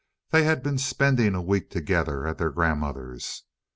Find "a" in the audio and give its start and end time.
1.35-1.43